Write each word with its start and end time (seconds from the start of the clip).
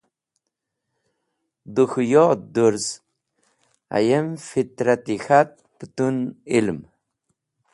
Dẽ 1.73 1.87
k̃hũ 1.91 2.07
yod 2.11 2.41
dũrz, 2.53 2.85
hẽyem 3.93 4.27
fitrati 4.47 5.15
k̃hat 5.25 5.51
pẽtũn 5.77 6.17
ilm. 6.57 6.79